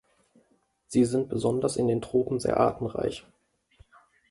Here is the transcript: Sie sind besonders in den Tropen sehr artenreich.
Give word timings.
Sie 0.87 1.05
sind 1.05 1.29
besonders 1.29 1.75
in 1.75 1.87
den 1.87 2.01
Tropen 2.01 2.39
sehr 2.39 2.57
artenreich. 2.59 3.23